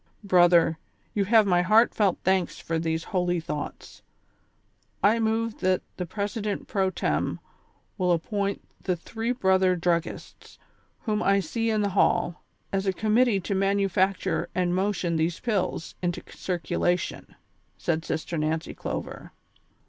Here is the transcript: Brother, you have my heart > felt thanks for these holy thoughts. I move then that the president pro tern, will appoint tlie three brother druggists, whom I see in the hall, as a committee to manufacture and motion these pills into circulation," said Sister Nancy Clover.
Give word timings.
Brother, 0.23 0.79
you 1.13 1.25
have 1.25 1.45
my 1.45 1.61
heart 1.61 1.93
> 1.93 1.93
felt 1.93 2.17
thanks 2.23 2.57
for 2.57 2.79
these 2.79 3.03
holy 3.03 3.39
thoughts. 3.39 4.01
I 5.03 5.19
move 5.19 5.59
then 5.59 5.73
that 5.73 5.81
the 5.97 6.07
president 6.07 6.67
pro 6.67 6.89
tern, 6.89 7.37
will 7.99 8.11
appoint 8.11 8.63
tlie 8.83 8.97
three 8.97 9.31
brother 9.31 9.75
druggists, 9.75 10.57
whom 11.01 11.21
I 11.21 11.39
see 11.39 11.69
in 11.69 11.81
the 11.81 11.89
hall, 11.89 12.41
as 12.73 12.87
a 12.87 12.93
committee 12.93 13.39
to 13.41 13.53
manufacture 13.53 14.49
and 14.55 14.73
motion 14.73 15.17
these 15.17 15.39
pills 15.39 15.93
into 16.01 16.23
circulation," 16.33 17.35
said 17.77 18.03
Sister 18.03 18.39
Nancy 18.39 18.73
Clover. 18.73 19.33